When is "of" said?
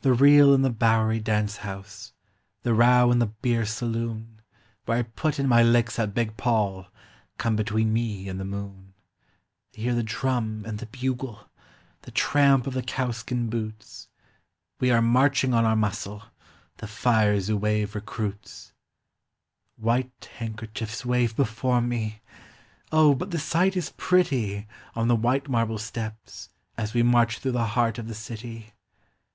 9.76-9.76, 12.66-12.72, 27.98-28.08